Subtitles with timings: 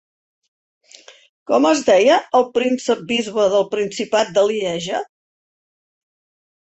[1.51, 5.03] Com es deia el príncep-bisbe del principat de Lieja?